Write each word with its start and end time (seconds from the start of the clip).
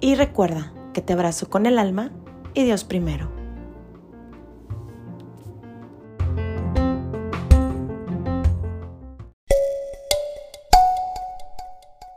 y 0.00 0.14
recuerda 0.14 0.72
que 0.92 1.02
te 1.02 1.12
abrazo 1.12 1.48
con 1.48 1.66
el 1.66 1.78
alma 1.78 2.10
y 2.54 2.64
Dios 2.64 2.84
primero. 2.84 3.30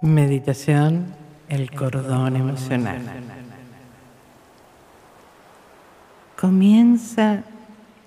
Meditación, 0.02 1.14
el 1.50 1.72
cordón 1.72 2.38
emocional. 2.38 3.02
Comienza 6.40 7.44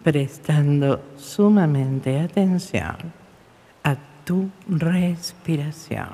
prestando 0.02 1.02
sumamente 1.16 2.18
atención 2.18 2.96
a 3.84 3.96
tu 4.24 4.48
respiración. 4.66 6.08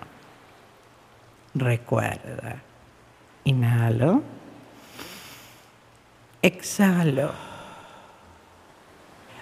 Recuerda, 1.55 2.63
inhalo, 3.45 4.23
exhalo. 6.43 7.33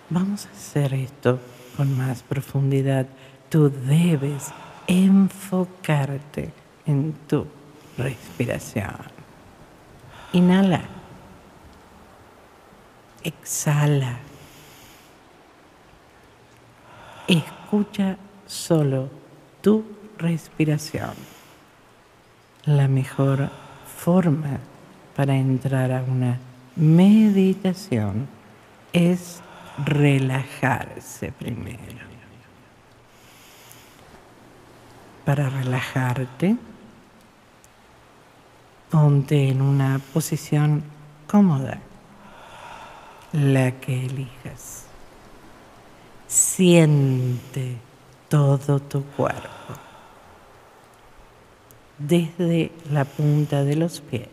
Vamos 0.08 0.46
a 0.46 0.50
hacer 0.50 0.94
esto 0.94 1.40
con 1.76 1.96
más 1.96 2.22
profundidad. 2.22 3.06
Tú 3.48 3.70
debes 3.70 4.52
enfocarte 4.86 6.52
en 6.86 7.12
tu 7.26 7.46
respiración. 7.98 8.94
Inhala. 10.32 10.82
Exhala. 13.22 14.18
Escucha 17.26 18.16
solo 18.46 19.10
tu 19.60 19.84
respiración. 20.18 21.14
La 22.64 22.86
mejor 22.86 23.50
forma 23.96 24.58
para 25.14 25.34
entrar 25.34 25.90
a 25.92 26.02
una 26.02 26.38
meditación 26.76 28.28
es 28.92 29.40
relajarse 29.84 31.32
primero. 31.32 32.06
para 35.26 35.50
relajarte. 35.50 36.56
Ponte 38.88 39.48
en 39.48 39.60
una 39.60 40.00
posición 40.14 40.84
cómoda, 41.26 41.80
la 43.32 43.72
que 43.72 44.06
elijas. 44.06 44.86
Siente 46.28 47.76
todo 48.28 48.78
tu 48.78 49.02
cuerpo, 49.02 49.74
desde 51.98 52.70
la 52.90 53.04
punta 53.04 53.64
de 53.64 53.76
los 53.76 54.00
pies. 54.00 54.28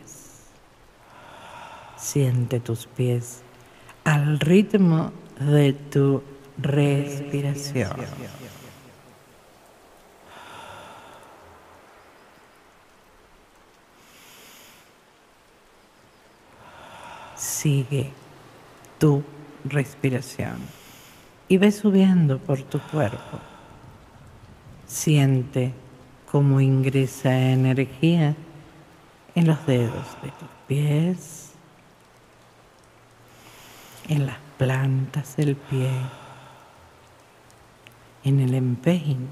Siente 1.96 2.60
tus 2.60 2.86
pies 2.86 3.42
al 4.04 4.40
ritmo 4.40 5.12
de 5.38 5.72
tu 5.72 6.22
respiración. 6.58 7.90
sigue 17.64 18.10
tu 18.98 19.22
respiración 19.64 20.56
y 21.48 21.56
ve 21.56 21.72
subiendo 21.72 22.38
por 22.38 22.62
tu 22.62 22.78
cuerpo. 22.78 23.38
Siente 24.86 25.72
cómo 26.34 26.60
ingresa 26.60 27.32
energía 27.32 28.34
en 29.36 29.46
los 29.46 29.64
dedos 29.66 30.04
de 30.20 30.30
tus 30.30 30.48
pies, 30.66 31.52
en 34.08 34.26
las 34.26 34.38
plantas 34.58 35.36
del 35.36 35.54
pie, 35.54 35.92
en 38.24 38.40
el 38.40 38.52
empeine. 38.52 39.28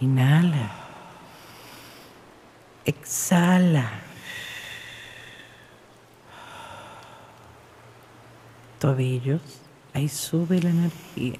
Inhala. 0.00 0.72
Exhala. 2.84 3.88
tobillos, 8.80 9.40
ahí 9.94 10.08
sube 10.08 10.60
la 10.60 10.70
energía. 10.70 11.38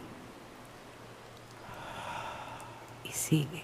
Y 3.07 3.07
sigue. 3.18 3.62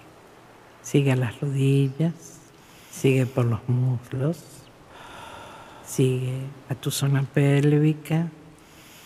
Sigue 0.81 1.13
a 1.13 1.15
las 1.15 1.39
rodillas, 1.39 2.39
sigue 2.91 3.25
por 3.25 3.45
los 3.45 3.67
muslos, 3.67 4.43
sigue 5.85 6.41
a 6.69 6.75
tu 6.75 6.91
zona 6.91 7.23
pélvica. 7.23 8.27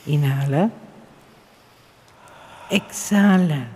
Inhala. 0.05 0.71
Exhala. 2.69 3.69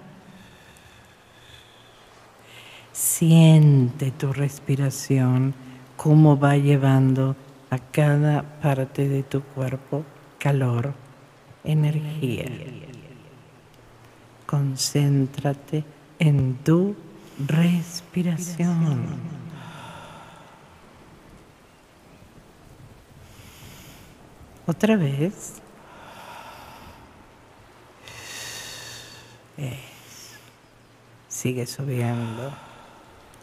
Siente 2.92 4.12
tu 4.12 4.34
respiración, 4.34 5.54
cómo 5.96 6.38
va 6.38 6.58
llevando 6.58 7.36
a 7.70 7.80
cada 7.80 8.44
parte 8.60 9.08
de 9.08 9.24
tu 9.24 9.42
cuerpo 9.42 10.06
calor, 10.38 10.94
energía. 11.64 12.46
Concéntrate 14.46 15.84
en 16.24 16.56
tu 16.64 16.96
respiración. 17.48 19.06
Otra 24.66 24.96
vez. 24.96 25.60
Sigue 31.28 31.66
subiendo. 31.66 32.54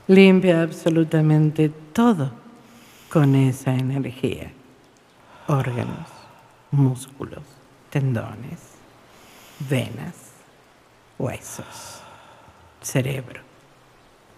Limpia 0.07 0.63
absolutamente 0.63 1.69
todo 1.69 2.33
con 3.13 3.35
esa 3.35 3.75
energía. 3.75 4.51
Órganos 5.49 6.09
músculos, 6.71 7.43
tendones, 7.91 8.61
venas, 9.69 10.15
huesos, 11.19 12.01
cerebro 12.81 13.41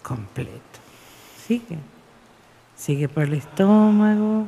completo. 0.01 0.79
Sigue. 1.47 1.77
Sigue 2.75 3.07
por 3.07 3.23
el 3.23 3.33
estómago. 3.33 4.45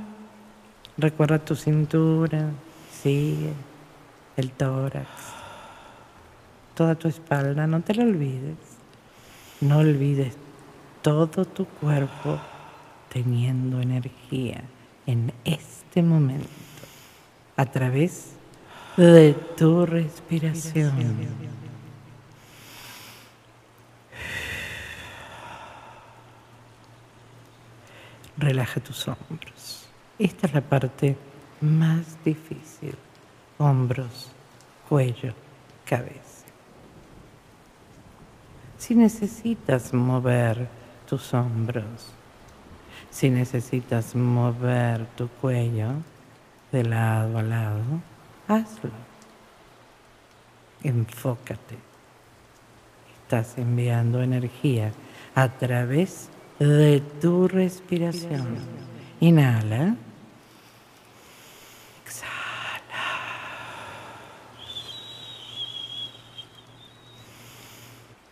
Recuerda 0.98 1.40
tu 1.40 1.56
cintura. 1.56 2.50
Sigue. 3.02 3.54
El 4.38 4.52
tórax. 4.52 5.08
Toda 6.74 6.96
tu 6.96 7.08
espalda. 7.08 7.68
No 7.68 7.82
te 7.82 7.96
la 7.96 8.04
olvides. 8.04 8.58
No 9.62 9.80
olvides 9.80 10.36
todo 11.02 11.46
tu 11.46 11.66
cuerpo 11.66 12.40
teniendo 13.10 13.80
energía 13.80 14.64
en 15.06 15.32
este 15.46 16.02
momento 16.02 16.50
a 17.56 17.66
través 17.66 18.32
de 18.98 19.34
tu 19.56 19.86
respiración. 19.86 20.94
Relaja 28.38 28.80
tus 28.82 29.08
hombros. 29.08 29.88
Esta 30.20 30.48
es 30.48 30.54
la 30.54 30.62
parte 30.62 31.18
más 31.62 32.24
difícil. 32.24 32.96
Hombros, 33.58 34.32
cuello, 34.90 35.34
cabeza. 35.86 36.46
Si 38.78 38.94
necesitas 38.94 39.94
mover 39.94 40.68
tus 41.08 41.34
hombros, 41.34 42.14
si 43.10 43.30
necesitas 43.30 44.16
mover 44.16 45.06
tu 45.16 45.30
cuello, 45.30 45.94
de 46.72 46.84
lado 46.84 47.38
a 47.38 47.44
lado, 47.44 48.02
hazlo. 48.48 48.92
Enfócate. 50.84 51.78
Estás 53.24 53.58
enviando 53.58 54.22
energía 54.22 54.92
a 55.34 55.48
través 55.50 56.30
de 56.60 57.02
tu 57.22 57.48
respiración. 57.48 58.58
Inhala. 59.20 59.96
Exhala. 62.04 62.36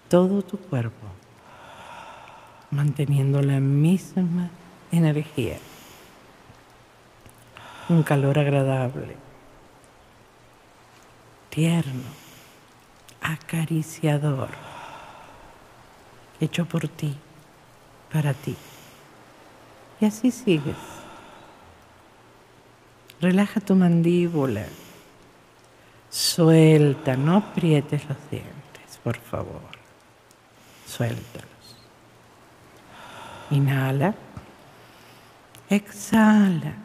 Todo 0.10 0.42
tu 0.42 0.58
cuerpo 0.58 1.08
manteniendo 2.74 3.42
la 3.42 3.60
misma 3.60 4.50
energía. 4.92 5.58
Un 7.90 8.02
calor 8.04 8.40
agradable, 8.40 9.16
tierno, 11.50 12.10
acariciador, 13.22 14.50
hecho 16.40 16.66
por 16.66 16.88
ti, 16.88 17.16
para 18.14 18.34
ti. 18.34 18.56
Y 20.00 20.06
así 20.06 20.30
sigues. 20.30 20.78
Relaja 23.20 23.60
tu 23.60 23.76
mandíbula. 23.76 24.66
Suelta, 26.12 27.18
no 27.18 27.38
aprietes 27.38 28.08
los 28.08 28.18
dientes, 28.30 29.00
por 29.04 29.18
favor. 29.18 29.62
Suéltalos. 30.86 31.50
Inhala. 33.50 34.14
Exhala. 35.70 36.76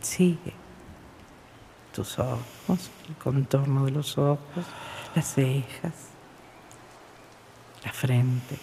Sigue 0.00 0.54
tus 1.92 2.18
ojos, 2.18 2.90
el 3.08 3.14
contorno 3.16 3.86
de 3.86 3.90
los 3.90 4.18
ojos, 4.18 4.64
las 5.16 5.32
cejas, 5.32 5.94
la 7.82 7.92
frente, 7.92 8.58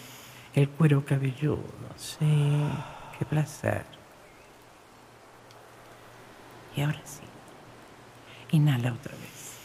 el 0.53 0.69
cuero 0.69 1.03
cabelludo. 1.03 1.63
Sí, 1.97 2.53
qué 3.17 3.25
placer. 3.25 3.83
Y 6.75 6.81
ahora 6.81 7.01
sí, 7.05 7.23
inhala 8.51 8.93
otra 8.93 9.13
vez. 9.13 9.57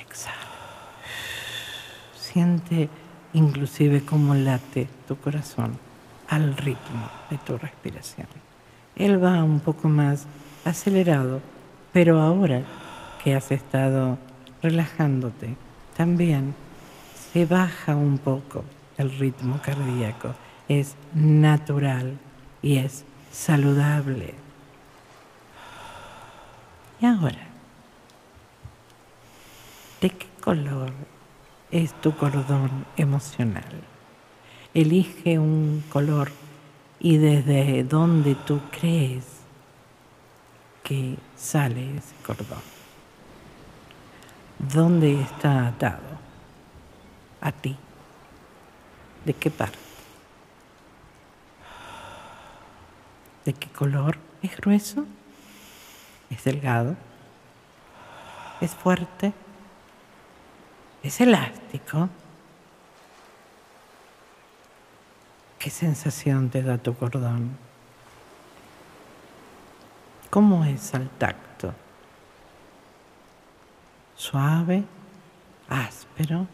Exhala. 0.00 0.36
Siente 2.18 2.88
inclusive 3.34 4.06
cómo 4.06 4.34
late 4.34 4.88
tu 5.06 5.18
corazón 5.18 5.78
al 6.28 6.56
ritmo 6.56 7.10
de 7.28 7.36
tu 7.36 7.58
respiración. 7.58 8.28
Él 8.96 9.22
va 9.22 9.44
un 9.44 9.60
poco 9.60 9.90
más 9.90 10.26
acelerado, 10.64 11.42
pero 11.92 12.22
ahora 12.22 12.62
que 13.22 13.34
has 13.34 13.50
estado 13.50 14.16
relajándote, 14.66 15.54
también 15.96 16.54
se 17.32 17.46
baja 17.46 17.94
un 17.94 18.18
poco 18.18 18.64
el 18.98 19.16
ritmo 19.16 19.60
cardíaco. 19.62 20.34
Es 20.68 20.96
natural 21.14 22.18
y 22.62 22.78
es 22.78 23.04
saludable. 23.30 24.34
Y 27.00 27.06
ahora, 27.06 27.46
¿de 30.00 30.10
qué 30.10 30.26
color 30.40 30.92
es 31.70 31.92
tu 32.00 32.16
cordón 32.16 32.86
emocional? 32.96 33.82
Elige 34.74 35.38
un 35.38 35.84
color 35.90 36.32
y 36.98 37.18
desde 37.18 37.84
donde 37.84 38.34
tú 38.34 38.60
crees 38.72 39.24
que 40.82 41.16
sale 41.36 41.98
ese 41.98 42.14
cordón. 42.26 42.75
¿Dónde 44.58 45.20
está 45.20 45.68
atado? 45.68 46.00
A 47.40 47.52
ti. 47.52 47.76
¿De 49.24 49.34
qué 49.34 49.50
parte? 49.50 49.78
¿De 53.44 53.52
qué 53.52 53.68
color? 53.68 54.18
¿Es 54.42 54.56
grueso? 54.56 55.04
¿Es 56.30 56.44
delgado? 56.44 56.96
¿Es 58.60 58.74
fuerte? 58.74 59.32
¿Es 61.02 61.20
elástico? 61.20 62.08
¿Qué 65.58 65.70
sensación 65.70 66.48
te 66.48 66.62
da 66.62 66.78
tu 66.78 66.94
cordón? 66.94 67.56
¿Cómo 70.30 70.64
es 70.64 70.94
al 70.94 71.08
tacto? 71.10 71.46
¿Suave? 74.16 74.84
¿Áspero? 75.68 76.46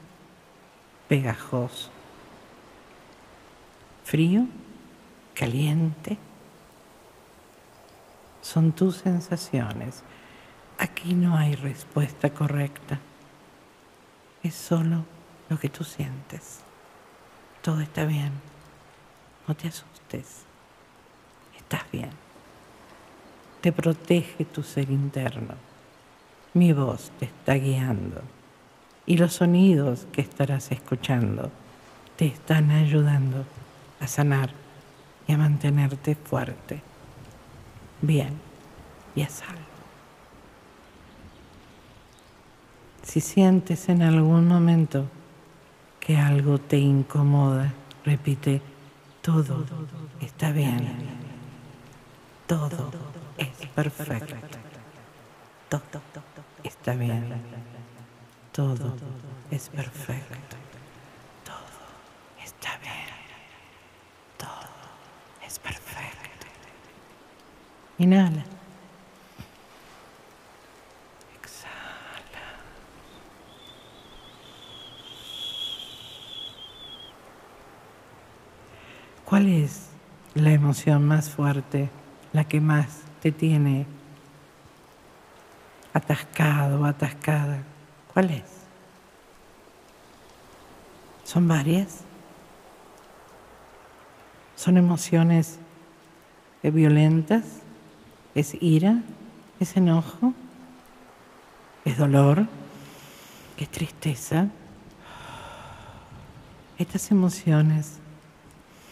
¿Pegajoso? 1.09 1.91
¿Frío? 4.05 4.47
¿Caliente? 5.35 6.19
Son 8.41 8.73
tus 8.73 8.97
sensaciones. 8.97 10.03
Aquí 10.79 11.15
no 11.15 11.37
hay 11.37 11.55
respuesta 11.55 12.31
correcta. 12.31 12.99
Es 14.43 14.55
solo 14.55 15.05
lo 15.49 15.57
que 15.59 15.69
tú 15.69 15.85
sientes. 15.85 16.61
Todo 17.63 17.81
está 17.81 18.05
bien. 18.05 18.33
No 19.47 19.55
te 19.55 19.69
asustes. 19.69 20.43
Estás 21.57 21.83
bien. 21.93 22.11
Te 23.61 23.71
protege 23.71 24.45
tu 24.45 24.65
ser 24.65 24.91
interno. 24.91 25.72
Mi 26.55 26.73
voz 26.73 27.11
te 27.19 27.27
está 27.27 27.55
guiando. 27.55 28.21
Y 29.07 29.17
los 29.17 29.35
sonidos 29.35 30.07
que 30.13 30.21
estarás 30.21 30.71
escuchando 30.71 31.51
te 32.17 32.27
están 32.27 32.71
ayudando 32.71 33.45
a 34.01 34.07
sanar 34.07 34.51
y 35.27 35.33
a 35.33 35.39
mantenerte 35.39 36.15
fuerte, 36.15 36.83
bien 38.01 38.39
y 39.15 39.23
a 39.23 39.29
salvo. 39.29 39.61
Si 43.03 43.21
sientes 43.21 43.89
en 43.89 44.03
algún 44.03 44.47
momento 44.47 45.07
que 46.01 46.17
algo 46.17 46.59
te 46.59 46.79
incomoda, 46.79 47.73
repite, 48.05 48.61
todo 49.21 49.65
está 50.21 50.53
bien. 50.53 50.89
Todo 52.47 52.91
es 53.39 53.69
perfecto. 53.75 54.35
Todo 55.69 56.03
está 56.65 56.95
bien. 56.95 57.33
Todo 58.53 58.95
es 59.51 59.69
perfecto. 59.69 60.57
Todo 61.45 62.45
está 62.45 62.79
bien. 62.79 62.93
Todo 64.37 64.49
es 65.47 65.59
perfecto. 65.59 66.47
Inhala. 67.99 68.45
Exhala. 71.39 71.73
¿Cuál 79.25 79.49
es 79.49 79.89
la 80.35 80.53
emoción 80.53 81.07
más 81.07 81.31
fuerte, 81.31 81.91
la 82.33 82.45
que 82.45 82.61
más 82.61 83.03
te 83.21 83.33
tiene 83.33 83.87
atascado, 85.93 86.85
atascada? 86.85 87.63
¿Cuál 88.13 88.31
es? 88.31 88.45
¿Son 91.25 91.47
varias? 91.49 92.01
¿Son 94.57 94.77
emociones 94.77 95.59
violentas? 96.63 97.45
¿Es 98.35 98.55
ira? 98.63 99.03
¿Es 99.59 99.77
enojo? 99.77 100.35
¿Es 101.85 101.99
dolor? 101.99 102.47
¿Es 103.57 103.69
tristeza? 103.69 104.49
Estas 106.79 107.11
emociones 107.11 107.99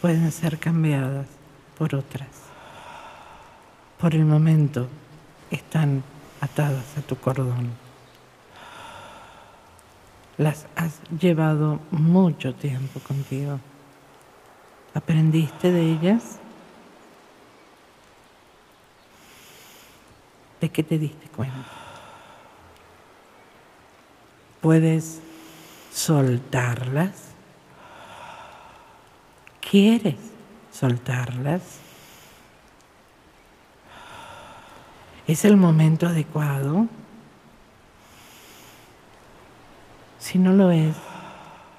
pueden 0.01 0.31
ser 0.31 0.59
cambiadas 0.59 1.27
por 1.77 1.95
otras. 1.95 2.29
Por 3.99 4.15
el 4.15 4.25
momento 4.25 4.87
están 5.51 6.03
atadas 6.41 6.97
a 6.97 7.01
tu 7.01 7.15
cordón. 7.15 7.69
Las 10.37 10.65
has 10.75 10.99
llevado 11.19 11.79
mucho 11.91 12.55
tiempo 12.55 12.99
contigo. 12.99 13.59
¿Aprendiste 14.93 15.71
de 15.71 15.91
ellas? 15.91 16.39
¿De 20.59 20.69
qué 20.69 20.83
te 20.83 20.97
diste 20.97 21.27
cuenta? 21.29 21.65
¿Puedes 24.61 25.21
soltarlas? 25.93 27.29
¿Quieres 29.59 30.17
soltarlas? 30.71 31.61
¿Es 35.31 35.45
el 35.45 35.55
momento 35.55 36.07
adecuado? 36.07 36.87
Si 40.19 40.37
no 40.37 40.51
lo 40.51 40.71
es, 40.71 40.93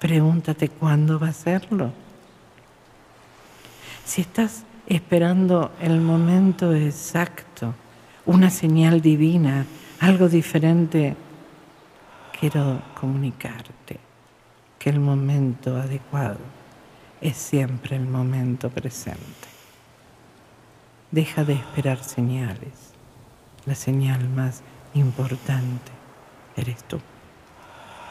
pregúntate 0.00 0.70
cuándo 0.70 1.18
va 1.18 1.28
a 1.28 1.32
serlo. 1.34 1.92
Si 4.06 4.22
estás 4.22 4.64
esperando 4.86 5.70
el 5.82 6.00
momento 6.00 6.74
exacto, 6.74 7.74
una 8.24 8.48
señal 8.48 9.02
divina, 9.02 9.66
algo 10.00 10.30
diferente, 10.30 11.14
quiero 12.40 12.80
comunicarte 12.98 14.00
que 14.78 14.88
el 14.88 14.98
momento 14.98 15.76
adecuado 15.76 16.40
es 17.20 17.36
siempre 17.36 17.96
el 17.96 18.06
momento 18.06 18.70
presente. 18.70 19.48
Deja 21.10 21.44
de 21.44 21.52
esperar 21.52 22.02
señales. 22.02 22.91
La 23.64 23.74
señal 23.76 24.28
más 24.28 24.62
importante 24.94 25.92
eres 26.56 26.82
tú, 26.84 27.00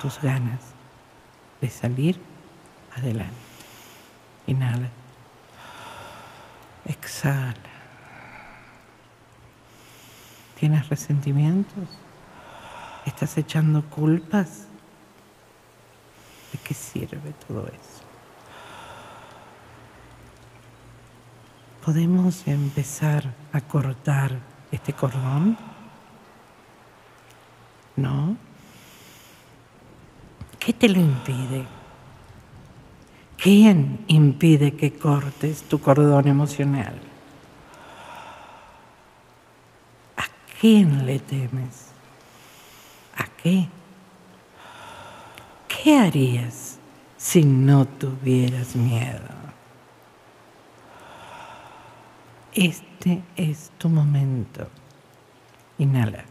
tus 0.01 0.22
ganas 0.22 0.62
de 1.60 1.70
salir 1.70 2.20
adelante. 2.96 3.36
Inhala. 4.48 4.89
Exhala. 6.86 7.53
¿Tienes 10.58 10.88
resentimientos? 10.89 11.89
¿Estás 13.05 13.38
echando 13.38 13.84
culpas? 13.89 14.67
¿De 16.53 16.60
qué 16.60 16.74
sirve 16.74 17.34
todo 17.48 17.67
eso? 17.67 18.03
¿Podemos 21.84 22.48
empezar 22.48 23.34
a 23.51 23.62
cortar 23.62 24.50
este 24.72 24.94
cordón? 24.94 25.58
¿No? 27.96 28.36
¿Qué 30.60 30.74
te 30.74 30.88
lo 30.88 31.00
impide? 31.00 31.66
¿Quién 33.38 34.04
impide 34.08 34.75
que 34.75 34.94
cortes 34.94 35.63
tu 35.63 35.82
cordón 35.82 36.28
emocional? 36.28 36.94
¿A 40.16 40.24
quién 40.60 41.06
le 41.06 41.20
temes? 41.20 41.88
¿A 43.18 43.25
qué? 43.42 43.68
¿Qué 45.68 45.98
harías 45.98 46.78
si 47.18 47.44
no 47.44 47.86
tuvieras 47.86 48.75
miedo? 48.75 49.50
Este 52.53 53.24
es 53.38 53.72
tu 53.77 53.88
momento. 53.88 54.67
Inhala. 55.77 56.25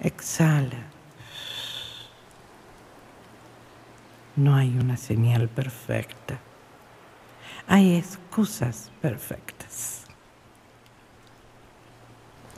Exhala. 0.00 0.78
No 4.36 4.56
hay 4.56 4.70
una 4.78 4.96
señal 4.96 5.48
perfecta. 5.48 6.38
Hay 7.68 7.96
excusas 7.96 8.90
perfectas. 9.02 10.04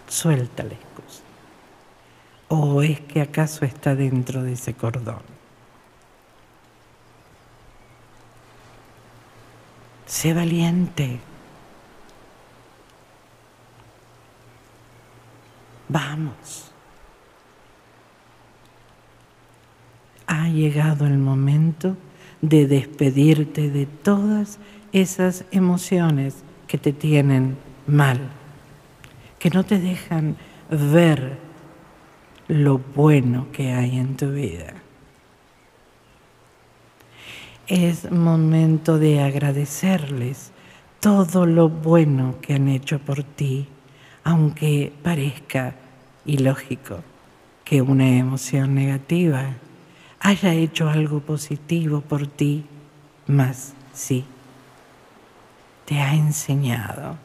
Suelta 0.07 0.63
la 0.63 0.75
excusa. 0.75 1.23
¿O 2.49 2.83
es 2.83 3.01
que 3.01 3.23
acaso 3.23 3.65
está 3.65 3.97
dentro 3.97 4.43
de 4.43 4.53
ese 4.53 4.75
cordón? 4.75 5.23
Sé 10.07 10.33
valiente. 10.33 11.19
Vamos. 15.93 16.71
Ha 20.27 20.49
llegado 20.49 21.07
el 21.07 21.19
momento 21.19 21.99
de 22.41 22.67
despedirte 22.67 23.69
de 23.69 23.85
todas 23.85 24.59
esas 24.93 25.45
emociones 25.51 26.45
que 26.67 26.79
te 26.79 26.95
tienen 26.95 27.59
mal, 27.87 28.19
que 29.39 29.51
no 29.51 29.65
te 29.65 29.79
dejan 29.79 30.37
ver 30.71 31.37
lo 32.49 32.79
bueno 32.79 33.49
que 33.53 33.73
hay 33.73 33.99
en 33.99 34.17
tu 34.17 34.31
vida. 34.33 34.73
Es 37.67 38.11
momento 38.11 38.99
de 38.99 39.21
agradecerles 39.21 40.53
todo 41.01 41.45
lo 41.45 41.69
bueno 41.69 42.37
que 42.41 42.55
han 42.55 42.69
hecho 42.69 42.99
por 42.99 43.23
ti, 43.23 43.69
aunque 44.25 44.91
parezca 45.03 45.75
ilógico 46.25 47.01
que 47.65 47.83
una 47.83 48.09
emoción 48.09 48.75
negativa 48.75 49.55
haya 50.21 50.55
hecho 50.55 50.89
algo 50.89 51.21
positivo 51.21 52.01
por 52.01 52.27
ti, 52.27 52.65
mas 53.27 53.75
sí, 53.93 54.25
te 55.85 55.99
ha 56.01 56.15
enseñado, 56.15 57.17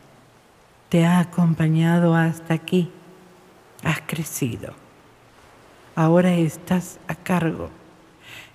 te 0.89 1.05
ha 1.05 1.19
acompañado 1.19 2.15
hasta 2.15 2.53
aquí, 2.53 2.91
has 3.83 4.01
crecido. 4.01 4.73
Ahora 5.95 6.33
estás 6.33 6.99
a 7.07 7.15
cargo, 7.15 7.69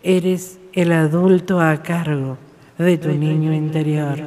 eres 0.02 0.58
el 0.72 0.92
adulto 0.92 1.61
a 1.61 1.82
cargo 1.82 2.38
de 2.78 2.99
tu 2.99 3.11
niño 3.11 3.52
interior. 3.52 4.18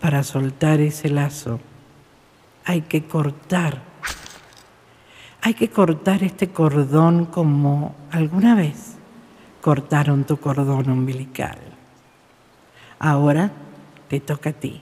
Para 0.00 0.22
soltar 0.22 0.80
ese 0.80 1.08
lazo 1.08 1.60
hay 2.64 2.82
que 2.82 3.04
cortar 3.04 3.92
hay 5.44 5.54
que 5.54 5.70
cortar 5.70 6.22
este 6.22 6.50
cordón 6.50 7.26
como 7.26 7.96
alguna 8.12 8.54
vez 8.54 8.94
cortaron 9.60 10.22
tu 10.22 10.36
cordón 10.36 10.88
umbilical. 10.88 11.58
Ahora 13.00 13.50
te 14.08 14.20
toca 14.20 14.50
a 14.50 14.52
ti. 14.52 14.80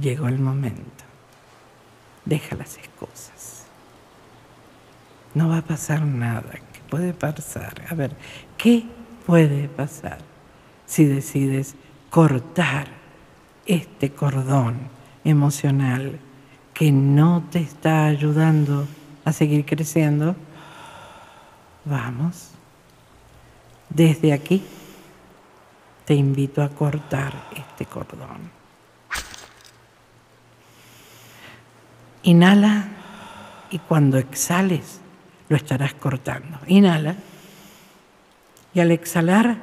Llegó 0.00 0.28
el 0.28 0.38
momento. 0.38 1.04
Deja 2.24 2.54
las 2.54 2.76
excusas. 2.76 3.64
No 5.34 5.48
va 5.48 5.58
a 5.58 5.62
pasar 5.62 6.02
nada. 6.02 6.52
¿Qué 6.72 6.80
puede 6.88 7.12
pasar? 7.12 7.74
A 7.88 7.94
ver, 7.96 8.16
¿qué 8.56 8.84
puede 9.26 9.68
pasar 9.68 10.18
si 10.86 11.06
decides 11.06 11.74
cortar 12.08 12.86
este 13.66 14.12
cordón 14.12 14.99
emocional 15.24 16.18
que 16.74 16.92
no 16.92 17.44
te 17.50 17.60
está 17.60 18.06
ayudando 18.06 18.86
a 19.24 19.32
seguir 19.32 19.66
creciendo, 19.66 20.34
vamos, 21.84 22.50
desde 23.88 24.32
aquí 24.32 24.62
te 26.04 26.14
invito 26.14 26.62
a 26.62 26.70
cortar 26.70 27.32
este 27.54 27.86
cordón. 27.86 28.50
Inhala 32.22 32.88
y 33.70 33.78
cuando 33.78 34.18
exhales 34.18 35.00
lo 35.48 35.56
estarás 35.56 35.94
cortando. 35.94 36.58
Inhala 36.66 37.16
y 38.74 38.80
al 38.80 38.90
exhalar 38.90 39.58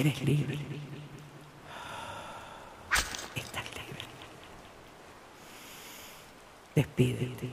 eres 0.00 0.22
libre. 0.22 0.58
Despídete. 6.74 7.50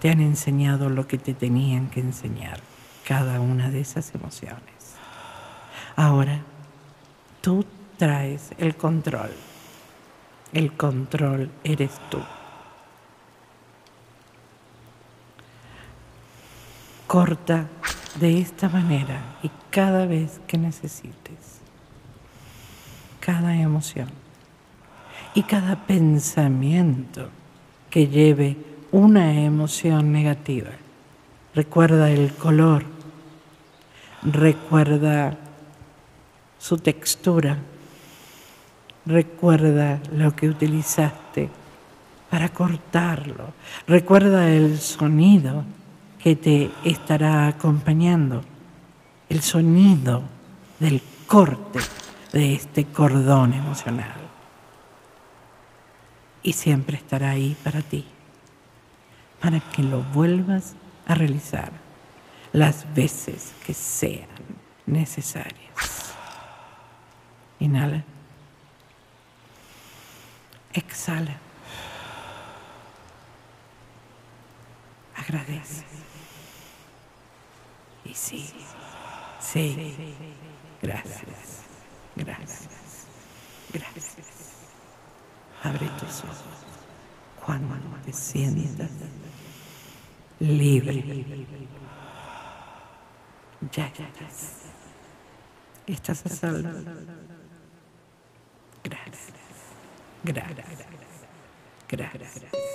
Te 0.00 0.10
han 0.10 0.20
enseñado 0.20 0.90
lo 0.90 1.06
que 1.06 1.18
te 1.18 1.32
tenían 1.34 1.88
que 1.88 2.00
enseñar, 2.00 2.60
cada 3.06 3.40
una 3.40 3.70
de 3.70 3.80
esas 3.80 4.14
emociones. 4.14 4.96
Ahora, 5.96 6.42
tú 7.40 7.64
traes 7.96 8.50
el 8.58 8.76
control. 8.76 9.30
El 10.52 10.76
control 10.76 11.50
eres 11.62 11.92
tú. 12.10 12.20
Corta 17.06 17.68
de 18.20 18.40
esta 18.40 18.68
manera 18.68 19.36
y 19.42 19.50
cada 19.70 20.06
vez 20.06 20.40
que 20.46 20.56
necesites, 20.56 21.60
cada 23.20 23.56
emoción 23.56 24.08
y 25.34 25.42
cada 25.42 25.86
pensamiento 25.86 27.28
que 27.90 28.06
lleve 28.06 28.56
una 28.92 29.40
emoción 29.40 30.12
negativa. 30.12 30.70
Recuerda 31.54 32.10
el 32.10 32.32
color, 32.34 32.84
recuerda 34.22 35.36
su 36.58 36.78
textura, 36.78 37.58
recuerda 39.06 40.00
lo 40.12 40.34
que 40.34 40.48
utilizaste 40.48 41.48
para 42.30 42.48
cortarlo, 42.48 43.52
recuerda 43.86 44.50
el 44.50 44.78
sonido 44.78 45.64
que 46.24 46.36
te 46.36 46.70
estará 46.84 47.48
acompañando, 47.48 48.42
el 49.28 49.42
sonido 49.42 50.22
del 50.80 51.02
corte 51.26 51.80
de 52.32 52.54
este 52.54 52.86
cordón 52.86 53.52
emocional. 53.52 54.22
y 56.42 56.52
siempre 56.52 56.98
estará 56.98 57.30
ahí 57.30 57.56
para 57.64 57.80
ti, 57.80 58.06
para 59.40 59.60
que 59.60 59.82
lo 59.82 60.02
vuelvas 60.02 60.74
a 61.06 61.14
realizar 61.14 61.72
las 62.52 62.86
veces 62.94 63.54
que 63.66 63.72
sean 63.72 64.28
necesarias. 64.84 66.14
Inhala. 67.60 68.04
Exhala. 70.74 71.38
Agradece. 75.16 75.84
Y 78.04 78.14
sí, 78.14 78.52
sí. 79.40 79.94
Gracias. 80.82 81.22
Gracias. 82.16 82.68
Gracias. 83.72 84.16
Abre 85.62 85.88
tus 85.98 86.24
ojos 86.24 86.64
cuando 87.44 87.74
te 88.04 88.12
sientas 88.12 88.90
libre. 90.40 91.26
Ya, 93.72 93.92
ya, 93.94 94.10
ya. 94.12 94.28
Estás 95.86 96.26
a 96.26 96.28
salvo. 96.28 96.68
Gracias. 98.82 99.32
Gracias. 100.22 100.86
Gracias. 101.88 102.73